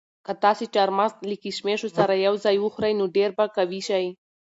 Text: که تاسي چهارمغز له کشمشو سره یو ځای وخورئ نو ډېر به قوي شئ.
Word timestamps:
که 0.25 0.33
تاسي 0.43 0.65
چهارمغز 0.73 1.13
له 1.29 1.35
کشمشو 1.43 1.89
سره 1.97 2.13
یو 2.25 2.33
ځای 2.43 2.55
وخورئ 2.59 2.93
نو 2.99 3.05
ډېر 3.15 3.29
به 3.37 3.45
قوي 3.55 3.81
شئ. 3.87 4.05